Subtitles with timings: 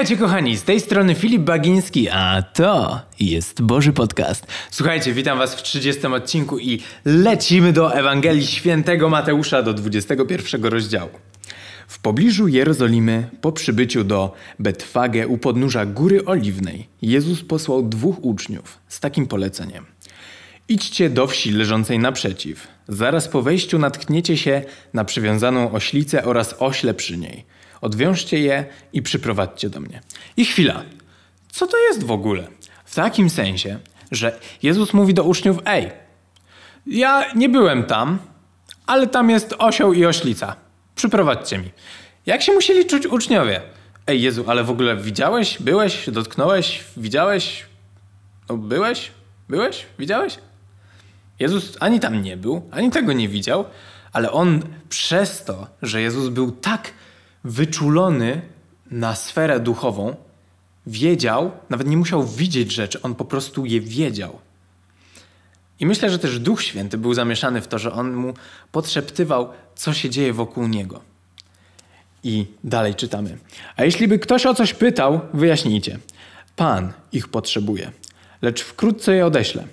[0.00, 4.46] Witajcie kochani, z tej strony Filip Bagiński, a to jest Boży Podcast.
[4.70, 11.10] Słuchajcie, witam was w 30 odcinku i lecimy do Ewangelii Świętego Mateusza do 21 rozdziału.
[11.88, 18.78] W pobliżu Jerozolimy, po przybyciu do Betfage u podnóża Góry Oliwnej, Jezus posłał dwóch uczniów
[18.88, 19.86] z takim poleceniem.
[20.68, 22.68] Idźcie do wsi leżącej naprzeciw.
[22.88, 24.62] Zaraz po wejściu natkniecie się
[24.94, 27.44] na przywiązaną oślicę oraz ośle przy niej.
[27.80, 30.00] Odwiążcie je i przyprowadźcie do mnie.
[30.36, 30.82] I chwila.
[31.52, 32.46] Co to jest w ogóle?
[32.84, 33.78] W takim sensie,
[34.10, 35.90] że Jezus mówi do uczniów: Ej,
[36.86, 38.18] ja nie byłem tam,
[38.86, 40.56] ale tam jest osioł i oślica.
[40.94, 41.70] Przyprowadźcie mi.
[42.26, 43.60] Jak się musieli czuć uczniowie?
[44.06, 45.62] Ej, Jezu, ale w ogóle widziałeś?
[45.62, 46.10] Byłeś?
[46.10, 46.84] Dotknąłeś?
[46.96, 47.66] Widziałeś?
[48.48, 49.10] No, byłeś?
[49.48, 49.86] Byłeś?
[49.98, 50.38] Widziałeś?
[51.38, 53.64] Jezus ani tam nie był, ani tego nie widział,
[54.12, 56.92] ale on przez to, że Jezus był tak
[57.44, 58.42] wyczulony
[58.90, 60.16] na sferę duchową,
[60.86, 64.38] wiedział, nawet nie musiał widzieć rzeczy, on po prostu je wiedział.
[65.80, 68.34] I myślę, że też Duch Święty był zamieszany w to, że on mu
[68.72, 71.00] podszeptywał, co się dzieje wokół niego.
[72.24, 73.38] I dalej czytamy.
[73.76, 75.98] A jeśli by ktoś o coś pytał, wyjaśnijcie.
[76.56, 77.92] Pan ich potrzebuje,
[78.42, 79.64] lecz wkrótce je odeślę.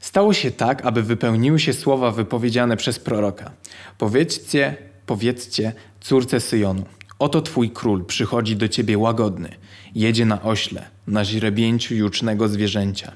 [0.00, 3.50] Stało się tak, aby wypełniły się słowa wypowiedziane przez proroka.
[3.98, 4.76] Powiedzcie,
[5.06, 6.84] powiedzcie córce Syjonu.
[7.18, 9.48] Oto twój król przychodzi do ciebie łagodny.
[9.94, 13.12] Jedzie na ośle, na źrebięciu jucznego zwierzęcia.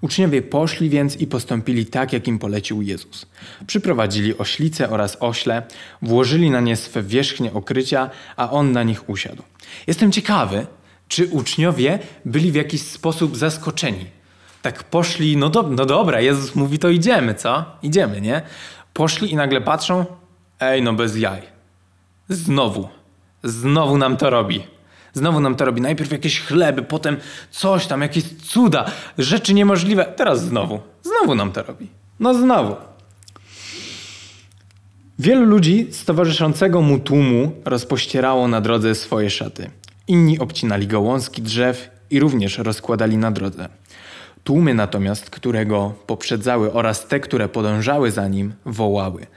[0.00, 3.26] Uczniowie poszli więc i postąpili tak, jak im polecił Jezus.
[3.66, 5.62] Przyprowadzili oślice oraz ośle,
[6.02, 9.42] włożyli na nie swe wierzchnie okrycia, a on na nich usiadł.
[9.86, 10.66] Jestem ciekawy,
[11.08, 14.06] czy uczniowie byli w jakiś sposób zaskoczeni.
[14.62, 17.64] Tak poszli, no, do, no dobra, Jezus mówi, to idziemy, co?
[17.82, 18.42] Idziemy, nie?
[18.92, 20.04] Poszli i nagle patrzą,
[20.60, 21.42] ej, no bez jaj.
[22.28, 22.88] Znowu,
[23.44, 24.66] znowu nam to robi.
[25.12, 25.80] Znowu nam to robi.
[25.80, 27.16] Najpierw jakieś chleby, potem
[27.50, 28.84] coś tam, jakieś cuda,
[29.18, 30.04] rzeczy niemożliwe.
[30.16, 30.80] Teraz znowu.
[31.02, 31.88] Znowu nam to robi.
[32.20, 32.76] No znowu.
[35.18, 39.70] Wielu ludzi z towarzyszącego mu tłumu rozpościerało na drodze swoje szaty.
[40.08, 43.68] Inni obcinali gałązki drzew i również rozkładali na drodze.
[44.44, 49.26] Tłumy natomiast, które go poprzedzały oraz te, które podążały za nim, wołały–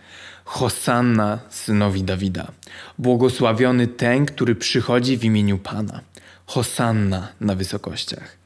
[0.47, 2.51] Hosanna synowi Dawida.
[2.97, 6.01] Błogosławiony ten, który przychodzi w imieniu Pana.
[6.45, 8.37] Hosanna na wysokościach.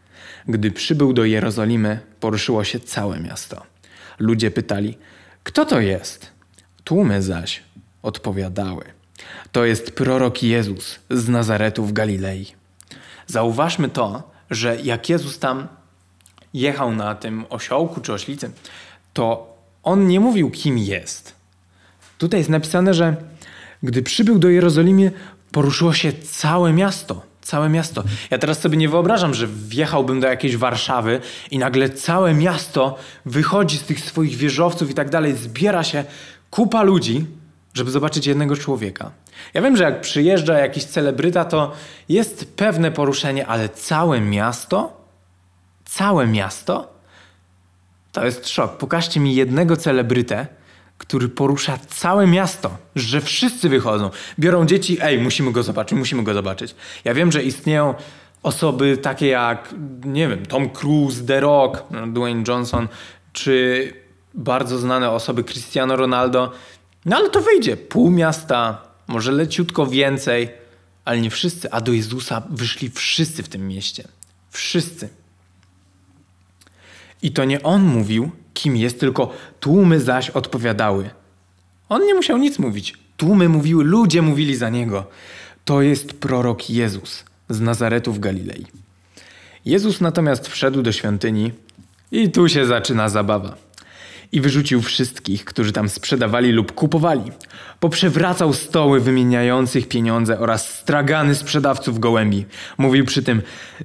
[0.47, 3.66] Gdy przybył do Jerozolimy, poruszyło się całe miasto.
[4.19, 4.97] Ludzie pytali:
[5.44, 6.31] Kto to jest?
[6.84, 7.63] Tłumy zaś
[8.03, 8.85] odpowiadały:
[9.51, 12.45] To jest prorok Jezus z Nazaretu w Galilei.
[13.28, 15.68] Zauważmy to, że jak Jezus tam
[16.53, 18.51] jechał na tym osiołku czy oślicy,
[19.13, 21.41] to on nie mówił, kim jest
[22.21, 23.15] Tutaj jest napisane, że
[23.83, 25.11] gdy przybył do Jerozolimy,
[25.51, 27.21] poruszyło się całe miasto.
[27.41, 28.03] Całe miasto.
[28.31, 31.21] Ja teraz sobie nie wyobrażam, że wjechałbym do jakiejś Warszawy
[31.51, 36.03] i nagle całe miasto wychodzi z tych swoich wieżowców i tak dalej, zbiera się
[36.49, 37.25] kupa ludzi,
[37.73, 39.11] żeby zobaczyć jednego człowieka.
[39.53, 41.71] Ja wiem, że jak przyjeżdża jakiś celebryta, to
[42.09, 45.07] jest pewne poruszenie, ale całe miasto,
[45.85, 46.93] całe miasto,
[48.11, 48.77] to jest szok.
[48.77, 50.60] Pokażcie mi jednego celebrytę,
[51.01, 56.34] który porusza całe miasto, że wszyscy wychodzą, biorą dzieci, ej, musimy go zobaczyć, musimy go
[56.34, 56.75] zobaczyć.
[57.03, 57.94] Ja wiem, że istnieją
[58.44, 59.75] osoby takie jak,
[60.06, 62.88] nie wiem, Tom Cruise, The Rock, Dwayne Johnson,
[63.34, 63.94] czy
[64.34, 66.51] bardzo znane osoby Cristiano Ronaldo.
[67.06, 67.78] No ale to wyjdzie.
[67.78, 70.50] Pół miasta, może leciutko więcej,
[71.06, 71.72] ale nie wszyscy.
[71.72, 74.07] A do Jezusa wyszli wszyscy w tym mieście.
[74.50, 75.09] Wszyscy.
[77.22, 81.09] I to nie on mówił, kim jest, tylko tłumy zaś odpowiadały.
[81.89, 82.97] On nie musiał nic mówić.
[83.17, 85.06] Tłumy mówiły, ludzie mówili za niego.
[85.66, 88.66] To jest prorok Jezus z Nazaretu w Galilei.
[89.66, 91.51] Jezus natomiast wszedł do świątyni
[92.12, 93.70] i tu się zaczyna zabawa
[94.31, 97.31] i wyrzucił wszystkich, którzy tam sprzedawali lub kupowali.
[97.80, 102.45] Poprzewracał stoły wymieniających pieniądze oraz stragany sprzedawców gołębi.
[102.78, 103.42] Mówił przy tym: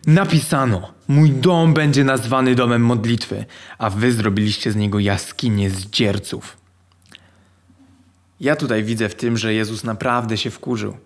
[0.07, 3.45] Napisano, mój dom będzie nazwany domem modlitwy,
[3.79, 6.57] a wy zrobiliście z niego jaskinię zdzierców.
[8.41, 10.97] Ja tutaj widzę w tym, że Jezus naprawdę się wkurzył.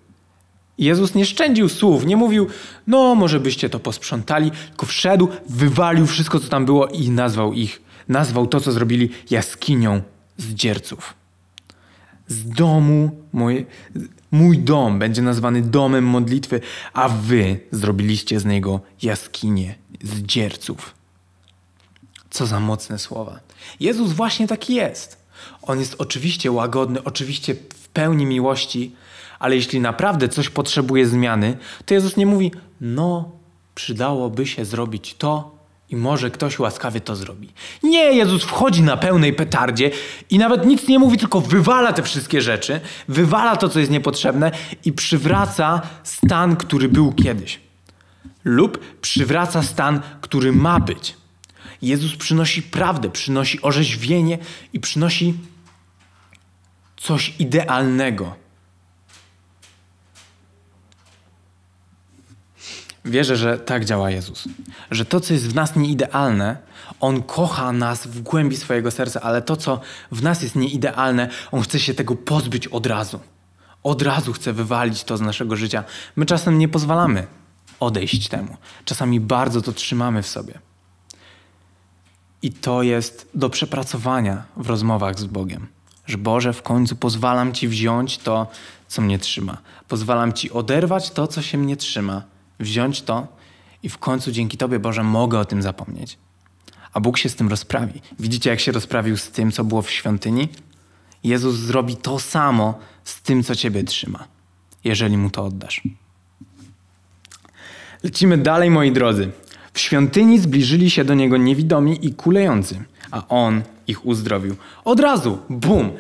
[0.81, 2.47] Jezus nie szczędził słów, nie mówił,
[2.87, 7.91] no może byście to posprzątali, tylko wszedł, wywalił wszystko, co tam było i nazwał ich
[8.11, 10.03] nazwał to, co zrobili, jaskinią
[10.37, 11.15] zdzierców.
[12.29, 13.67] Z domu, mój,
[14.31, 16.61] mój dom będzie nazwany domem modlitwy,
[16.93, 20.95] a wy zrobiliście z niego jaskinię zdzierców.
[22.31, 23.41] Co za mocne słowa.
[23.81, 25.17] Jezus właśnie taki jest.
[25.63, 28.95] On jest oczywiście łagodny, oczywiście w pełni miłości,
[29.41, 31.57] ale jeśli naprawdę coś potrzebuje zmiany,
[31.87, 33.31] to Jezus nie mówi, no,
[33.75, 37.49] przydałoby się zrobić to i może ktoś łaskawie to zrobi.
[37.83, 39.91] Nie, Jezus wchodzi na pełnej petardzie
[40.31, 44.53] i nawet nic nie mówi, tylko wywala te wszystkie rzeczy, wywala to, co jest niepotrzebne
[44.85, 47.61] i przywraca stan, który był kiedyś.
[48.45, 51.15] Lub przywraca stan, który ma być.
[51.83, 54.39] Jezus przynosi prawdę, przynosi orzeźwienie
[54.73, 55.35] i przynosi
[56.97, 58.35] coś idealnego.
[63.05, 64.49] Wierzę, że tak działa Jezus.
[64.91, 66.57] Że to, co jest w nas nieidealne,
[67.01, 69.81] On kocha nas w głębi swojego serca, ale to, co
[70.13, 73.21] w nas jest nieidealne, On chce się tego pozbyć od razu.
[73.83, 75.85] Od razu chce wywalić to z naszego życia.
[76.17, 77.27] My czasem nie pozwalamy
[77.81, 78.57] odejść temu.
[78.85, 80.59] Czasami bardzo to trzymamy w sobie.
[82.43, 85.67] I to jest do przepracowania w rozmowach z Bogiem.
[86.07, 88.47] Że Boże, w końcu pozwalam Ci wziąć to,
[88.89, 89.59] co mnie trzyma.
[89.89, 92.23] Pozwalam Ci oderwać to, co się mnie trzyma
[92.61, 93.27] wziąć to
[93.83, 96.19] i w końcu dzięki Tobie, Boże, mogę o tym zapomnieć.
[96.93, 98.01] A Bóg się z tym rozprawi.
[98.19, 100.49] Widzicie, jak się rozprawił z tym, co było w świątyni?
[101.25, 104.25] Jezus zrobi to samo z tym, co Ciebie trzyma,
[104.85, 105.83] jeżeli Mu to oddasz.
[108.03, 109.31] Lecimy dalej, moi drodzy.
[109.73, 114.57] W świątyni zbliżyli się do Niego niewidomi i kulejący, a On ich uzdrowił.
[114.85, 115.91] Od razu, bum!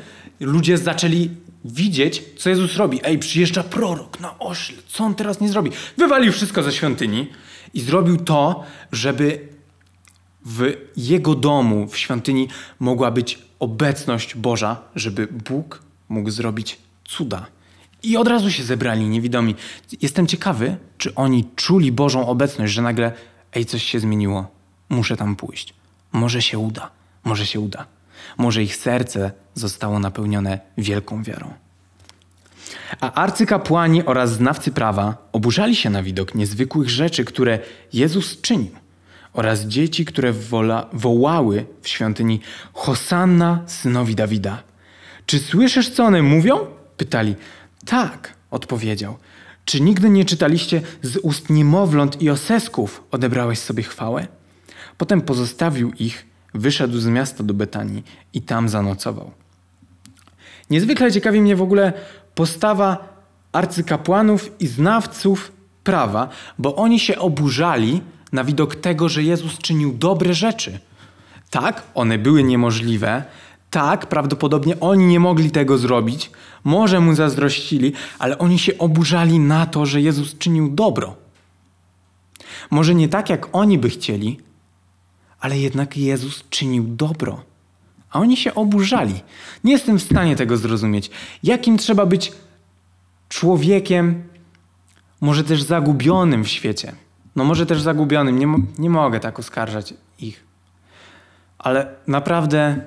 [0.41, 1.31] Ludzie zaczęli
[1.65, 3.01] widzieć, co Jezus robi.
[3.03, 5.71] Ej, przyjeżdża prorok na ośle, co on teraz nie zrobi?
[5.97, 7.29] Wywalił wszystko ze świątyni
[7.75, 9.49] i zrobił to, żeby
[10.47, 12.49] w jego domu, w świątyni
[12.79, 17.47] mogła być obecność Boża, żeby Bóg mógł zrobić cuda.
[18.03, 19.55] I od razu się zebrali niewidomi.
[20.03, 23.13] Jestem ciekawy, czy oni czuli Bożą obecność, że nagle,
[23.55, 24.51] ej, coś się zmieniło,
[24.89, 25.75] muszę tam pójść.
[26.13, 26.91] Może się uda,
[27.25, 27.87] może się uda.
[28.39, 31.53] Może ich serce zostało napełnione wielką wiarą.
[33.01, 37.59] A arcykapłani oraz znawcy prawa oburzali się na widok niezwykłych rzeczy, które
[37.93, 38.71] Jezus czynił,
[39.33, 42.41] oraz dzieci, które wola, wołały w świątyni
[42.73, 44.63] Hosanna synowi Dawida.
[45.27, 46.67] Czy słyszysz, co one mówią?
[46.97, 47.35] Pytali.
[47.87, 49.17] Tak, odpowiedział.
[49.65, 54.27] Czy nigdy nie czytaliście z ust niemowląt i osesków odebrałeś sobie chwałę?
[54.99, 59.31] Potem pozostawił ich wyszedł z miasta do Betanii i tam zanocował.
[60.71, 61.93] Niezwykle ciekawi mnie w ogóle
[62.35, 63.09] postawa
[63.53, 65.53] arcykapłanów i znawców
[65.85, 68.03] prawa, bo oni się oburzali
[68.33, 70.79] na widok tego, że Jezus czynił dobre rzeczy.
[71.51, 73.25] Tak, one były niemożliwe,
[73.71, 76.31] tak, prawdopodobnie oni nie mogli tego zrobić,
[76.65, 81.17] może mu zazdrościli, ale oni się oburzali na to, że Jezus czynił dobro.
[82.71, 84.41] Może nie tak, jak oni by chcieli,
[85.41, 87.43] ale jednak Jezus czynił dobro.
[88.11, 89.21] A oni się oburzali.
[89.65, 91.11] Nie jestem w stanie tego zrozumieć.
[91.43, 92.33] Jakim trzeba być
[93.29, 94.23] człowiekiem,
[95.21, 96.93] może też zagubionym w świecie.
[97.37, 98.47] No może też zagubionym, nie,
[98.79, 100.45] nie mogę tak oskarżać ich.
[101.59, 102.81] Ale naprawdę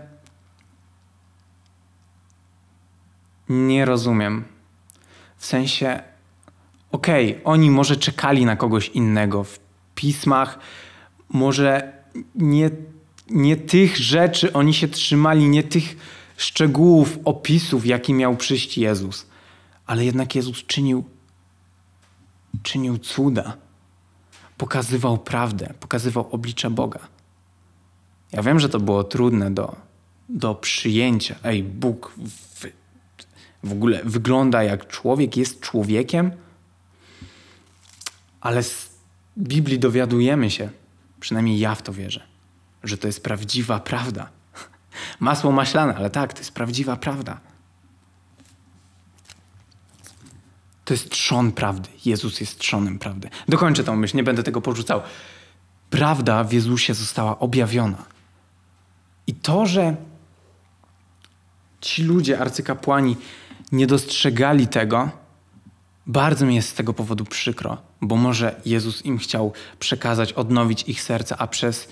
[3.50, 4.44] nie rozumiem.
[5.38, 6.04] W sensie,
[6.92, 9.60] okej, okay, oni może czekali na kogoś innego w
[9.96, 10.60] pismach,
[11.30, 12.03] może
[12.36, 12.70] nie,
[13.30, 15.96] nie tych rzeczy oni się trzymali, nie tych
[16.38, 19.26] szczegółów, opisów, jaki miał przyjść Jezus.
[19.86, 21.04] Ale jednak Jezus czynił,
[22.64, 23.58] czynił cuda.
[24.58, 27.00] Pokazywał prawdę, pokazywał oblicze Boga.
[28.32, 29.76] Ja wiem, że to było trudne do,
[30.30, 31.36] do przyjęcia.
[31.44, 32.14] Ej, Bóg
[32.56, 32.66] w,
[33.64, 36.32] w ogóle wygląda jak człowiek, jest człowiekiem,
[38.42, 38.90] ale z
[39.38, 40.70] Biblii dowiadujemy się,
[41.24, 42.28] Przynajmniej ja w to wierzę,
[42.84, 44.30] że to jest prawdziwa prawda.
[45.20, 47.40] Masło maślane, ale tak, to jest prawdziwa prawda.
[50.86, 51.90] To jest trzon prawdy.
[52.06, 53.30] Jezus jest trzonem prawdy.
[53.48, 55.02] Dokończę tą myśl, nie będę tego porzucał.
[55.90, 58.06] Prawda w Jezusie została objawiona.
[59.28, 59.96] I to, że
[61.82, 63.18] ci ludzie, arcykapłani,
[63.72, 65.10] nie dostrzegali tego,
[66.08, 71.02] bardzo mi jest z tego powodu przykro, bo może Jezus im chciał przekazać, odnowić ich
[71.02, 71.88] serca, a przez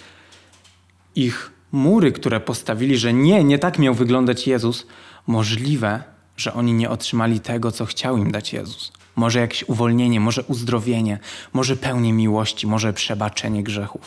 [1.16, 4.88] ich mury, które postawili, że nie, nie tak miał wyglądać Jezus,
[5.28, 6.04] możliwe,
[6.38, 8.92] że oni nie otrzymali tego, co chciał im dać Jezus.
[9.16, 11.20] Może jakieś uwolnienie, może uzdrowienie,
[11.54, 14.02] może pełnię miłości, może przebaczenie grzechów.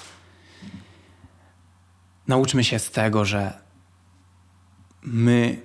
[2.29, 3.53] Nauczmy się z tego, że
[5.03, 5.63] my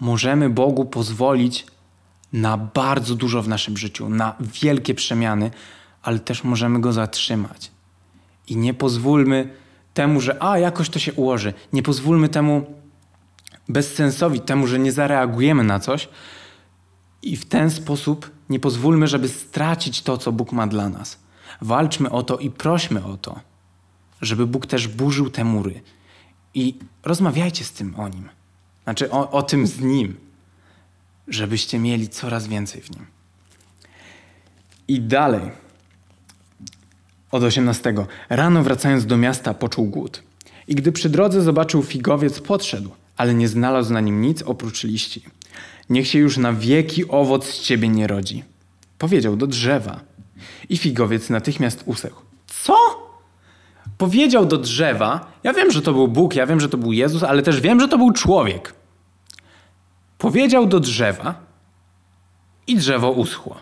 [0.00, 1.66] możemy Bogu pozwolić
[2.34, 5.50] na bardzo dużo w naszym życiu, na wielkie przemiany,
[6.02, 7.70] ale też możemy go zatrzymać.
[8.48, 9.54] I nie pozwólmy
[9.94, 11.54] temu, że a jakoś to się ułoży.
[11.72, 12.66] Nie pozwólmy temu
[13.68, 16.08] bezsensowi, temu, że nie zareagujemy na coś
[17.22, 21.18] i w ten sposób nie pozwólmy, żeby stracić to, co Bóg ma dla nas.
[21.60, 23.40] Walczmy o to i prośmy o to,
[24.20, 25.82] żeby Bóg też burzył te mury.
[26.54, 28.28] I rozmawiajcie z tym o nim.
[28.84, 30.16] Znaczy o, o tym z nim,
[31.28, 33.06] żebyście mieli coraz więcej w nim.
[34.88, 35.50] I dalej.
[37.30, 37.94] Od 18.
[38.28, 40.22] Rano wracając do miasta poczuł głód.
[40.68, 45.22] I gdy przy drodze zobaczył figowiec, podszedł, ale nie znalazł na nim nic oprócz liści.
[45.90, 48.44] Niech się już na wieki owoc z ciebie nie rodzi.
[48.98, 50.00] Powiedział do drzewa.
[50.68, 52.22] I figowiec natychmiast usechł.
[52.46, 52.76] Co?
[53.98, 55.32] Powiedział do drzewa.
[55.42, 57.80] Ja wiem, że to był Bóg, ja wiem, że to był Jezus, ale też wiem,
[57.80, 58.74] że to był człowiek.
[60.24, 61.34] Powiedział do drzewa
[62.66, 63.60] i drzewo uschło.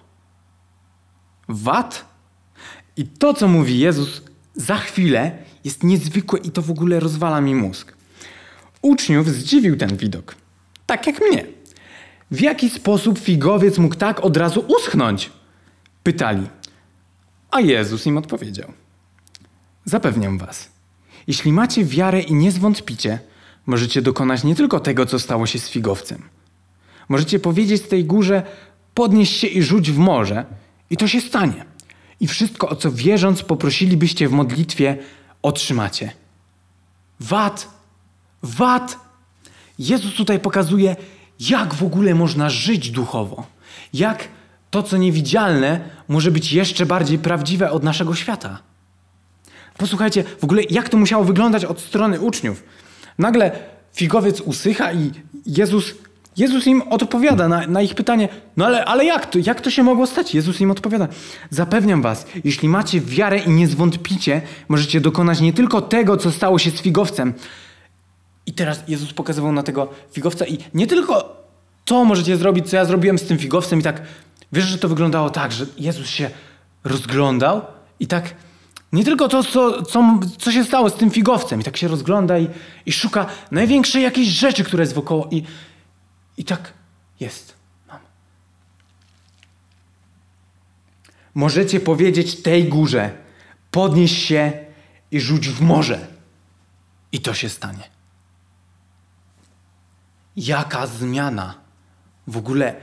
[1.49, 2.05] Wat?
[2.97, 4.23] I to, co mówi Jezus
[4.55, 7.97] za chwilę, jest niezwykłe i to w ogóle rozwala mi mózg.
[8.83, 10.35] Uczniów zdziwił ten widok.
[10.87, 11.47] Tak jak mnie.
[12.31, 15.31] W jaki sposób figowiec mógł tak od razu uschnąć?
[16.03, 16.47] Pytali.
[17.51, 18.73] A Jezus im odpowiedział.
[19.85, 20.71] Zapewniam was,
[21.27, 23.19] jeśli macie wiarę i nie zwątpicie,
[23.67, 26.42] możecie dokonać nie tylko tego, co stało się z figowcem.
[27.09, 28.43] Możecie powiedzieć tej górze,
[28.95, 30.45] podnieś się i rzuć w morze,
[30.91, 31.65] i to się stanie.
[32.21, 34.97] I wszystko, o co wierząc poprosilibyście w modlitwie,
[35.43, 36.13] otrzymacie.
[37.21, 37.69] Wat!
[38.43, 38.99] Wat!
[39.79, 40.97] Jezus tutaj pokazuje,
[41.41, 43.47] jak w ogóle można żyć duchowo.
[43.93, 44.29] Jak
[44.71, 48.59] to, co niewidzialne, może być jeszcze bardziej prawdziwe od naszego świata.
[49.77, 52.63] Posłuchajcie, w ogóle jak to musiało wyglądać od strony uczniów.
[53.19, 53.53] Nagle
[53.95, 55.11] figowiec usycha i
[55.47, 55.95] Jezus,
[56.37, 59.83] Jezus im odpowiada na, na ich pytanie, no ale, ale jak, to, jak to się
[59.83, 60.35] mogło stać?
[60.35, 61.09] Jezus im odpowiada,
[61.51, 66.59] zapewniam was, jeśli macie wiarę i nie zwątpicie, możecie dokonać nie tylko tego, co stało
[66.59, 67.35] się z figowcem.
[68.47, 71.43] I teraz Jezus pokazywał na tego figowca i nie tylko
[71.85, 74.03] to możecie zrobić, co ja zrobiłem z tym figowcem i tak,
[74.53, 76.31] wiesz, że to wyglądało tak, że Jezus się
[76.85, 77.63] rozglądał
[78.01, 78.35] i tak
[78.93, 81.61] nie tylko to, co, co, co się stało z tym figowcem.
[81.61, 82.49] I tak się rozgląda i,
[82.87, 85.29] i szuka największej jakiejś rzeczy, która jest wokoło.
[85.31, 85.43] I,
[86.37, 86.73] I tak
[87.21, 87.55] jest.
[87.89, 88.01] Mam.
[91.35, 93.19] Możecie powiedzieć tej górze,
[93.71, 94.53] podnieś się
[95.11, 96.07] i rzuć w morze.
[97.13, 97.91] I to się stanie.
[100.37, 101.55] Jaka zmiana.
[102.27, 102.81] W ogóle,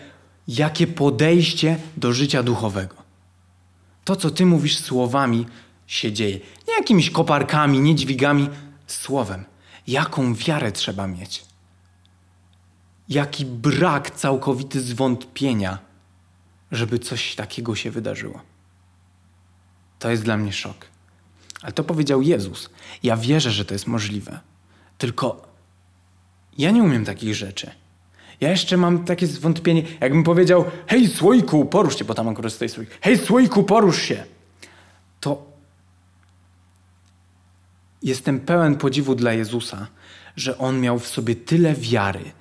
[0.47, 2.95] jakie podejście do życia duchowego.
[4.03, 5.45] To, co ty mówisz słowami,
[5.87, 6.39] się dzieje.
[6.67, 8.49] Nie jakimiś koparkami, nie dźwigami,
[8.87, 9.45] słowem.
[9.87, 11.48] Jaką wiarę trzeba mieć?
[13.09, 15.79] Jaki brak całkowity zwątpienia,
[16.71, 18.41] żeby coś takiego się wydarzyło.
[19.99, 20.85] To jest dla mnie szok.
[21.61, 22.69] Ale to powiedział Jezus.
[23.03, 24.39] Ja wierzę, że to jest możliwe.
[24.97, 25.47] Tylko
[26.57, 27.71] ja nie umiem takich rzeczy.
[28.41, 32.69] Ja jeszcze mam takie zwątpienie, jakbym powiedział, hej słoiku, porusz się, bo tam akurat stoi
[32.69, 32.89] słoik.
[33.01, 34.23] Hej słoiku, porusz się.
[35.19, 35.45] To
[38.03, 39.87] jestem pełen podziwu dla Jezusa,
[40.35, 42.31] że On miał w sobie tyle wiary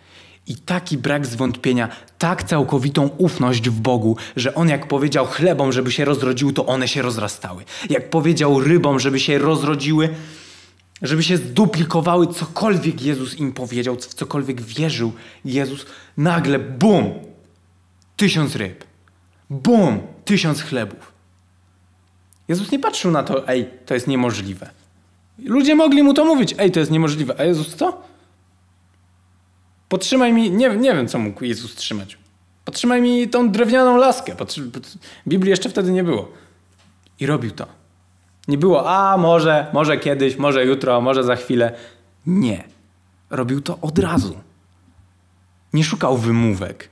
[0.48, 1.88] i taki brak zwątpienia,
[2.18, 6.88] tak całkowitą ufność w Bogu, że On jak powiedział chlebom, żeby się rozrodziły, to one
[6.88, 7.64] się rozrastały.
[7.90, 10.08] Jak powiedział rybom, żeby się rozrodziły,
[11.02, 15.12] żeby się zduplikowały, cokolwiek Jezus im powiedział, w cokolwiek wierzył
[15.44, 15.86] Jezus,
[16.16, 17.14] nagle bum!
[18.16, 18.84] Tysiąc ryb.
[19.50, 20.00] Bum!
[20.24, 21.12] Tysiąc chlebów.
[22.48, 24.70] Jezus nie patrzył na to, ej, to jest niemożliwe.
[25.44, 27.34] Ludzie mogli mu to mówić, ej, to jest niemożliwe.
[27.38, 28.02] A Jezus co?
[29.88, 32.18] Potrzymaj mi, nie, nie wiem co mógł Jezus trzymać.
[32.64, 34.36] Potrzymaj mi tą drewnianą laskę.
[35.28, 36.32] Biblii jeszcze wtedy nie było.
[37.20, 37.66] I robił to.
[38.48, 41.72] Nie było, a może, może kiedyś, może jutro, może za chwilę.
[42.26, 42.64] Nie.
[43.30, 44.40] Robił to od razu.
[45.72, 46.88] Nie szukał wymówek,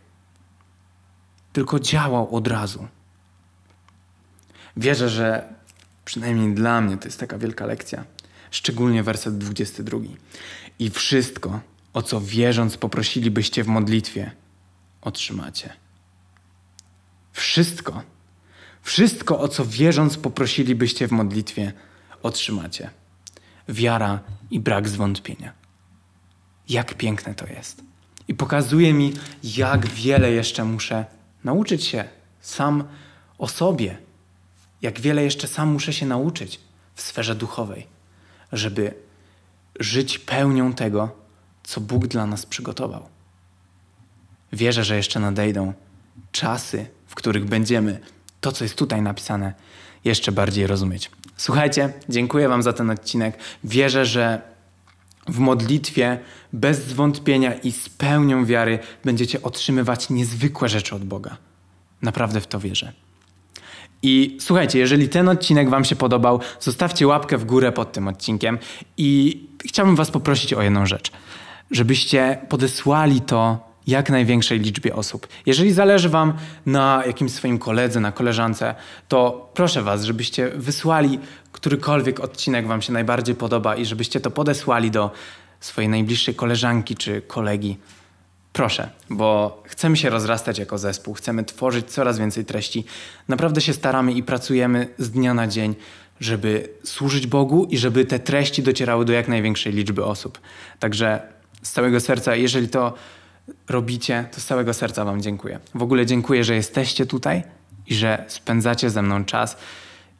[1.52, 2.86] tylko działał od razu.
[4.76, 5.54] Wierzę, że
[6.04, 8.04] przynajmniej dla mnie to jest taka wielka lekcja
[8.50, 9.98] szczególnie werset 22.
[10.78, 11.60] I wszystko,
[11.96, 14.30] o co wierząc poprosilibyście w modlitwie,
[15.00, 15.72] otrzymacie.
[17.32, 18.02] Wszystko,
[18.82, 21.72] wszystko, o co wierząc poprosilibyście w modlitwie,
[22.22, 22.90] otrzymacie.
[23.68, 25.52] Wiara i brak zwątpienia.
[26.68, 27.82] Jak piękne to jest.
[28.28, 29.12] I pokazuje mi,
[29.44, 31.04] jak wiele jeszcze muszę
[31.44, 32.04] nauczyć się
[32.40, 32.84] sam
[33.38, 33.98] o sobie.
[34.82, 36.60] Jak wiele jeszcze sam muszę się nauczyć
[36.94, 37.86] w sferze duchowej
[38.52, 38.94] żeby
[39.80, 41.25] żyć pełnią tego,
[41.66, 43.08] co Bóg dla nas przygotował.
[44.52, 45.72] Wierzę, że jeszcze nadejdą
[46.32, 48.00] czasy, w których będziemy
[48.40, 49.54] to, co jest tutaj napisane,
[50.04, 51.10] jeszcze bardziej rozumieć.
[51.36, 53.38] Słuchajcie, dziękuję Wam za ten odcinek.
[53.64, 54.42] Wierzę, że
[55.28, 56.18] w modlitwie,
[56.52, 61.36] bez zwątpienia i z pełnią wiary będziecie otrzymywać niezwykłe rzeczy od Boga.
[62.02, 62.92] Naprawdę w to wierzę.
[64.02, 68.58] I słuchajcie, jeżeli ten odcinek Wam się podobał, zostawcie łapkę w górę pod tym odcinkiem
[68.96, 71.12] i chciałbym Was poprosić o jedną rzecz,
[71.70, 75.28] żebyście podesłali to jak największej liczbie osób.
[75.46, 76.32] Jeżeli zależy Wam
[76.66, 78.74] na jakimś swoim koledze, na koleżance,
[79.08, 81.18] to proszę Was, żebyście wysłali
[81.56, 85.10] którykolwiek odcinek Wam się najbardziej podoba i żebyście to podesłali do
[85.60, 87.78] swojej najbliższej koleżanki czy kolegi.
[88.52, 92.84] Proszę, bo chcemy się rozrastać jako zespół, chcemy tworzyć coraz więcej treści.
[93.28, 95.74] Naprawdę się staramy i pracujemy z dnia na dzień,
[96.20, 100.40] żeby służyć Bogu i żeby te treści docierały do jak największej liczby osób.
[100.78, 101.35] Także
[101.66, 102.94] z całego serca, jeżeli to
[103.68, 105.60] robicie, to z całego serca Wam dziękuję.
[105.74, 107.42] W ogóle dziękuję, że jesteście tutaj
[107.86, 109.56] i że spędzacie ze mną czas.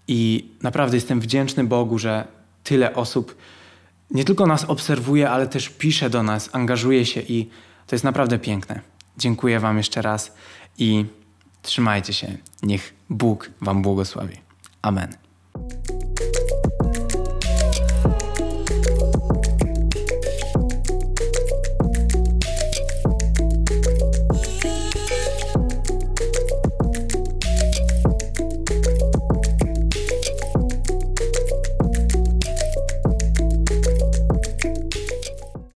[0.08, 2.24] I naprawdę jestem wdzięczny Bogu, że
[2.64, 3.36] tyle osób
[4.10, 7.50] nie tylko nas obserwuje, ale też pisze do nas, angażuje się i
[7.86, 8.80] to jest naprawdę piękne.
[9.18, 10.34] Dziękuję Wam jeszcze raz
[10.78, 11.04] i
[11.62, 12.36] trzymajcie się.
[12.62, 14.36] Niech Bóg Wam błogosławi.
[14.82, 15.25] Amen.